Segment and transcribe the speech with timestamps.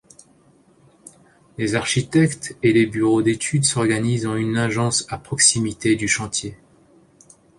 [1.59, 6.57] Les architectes et les bureaux d'études s'organisent en une agence à proximité du chantier.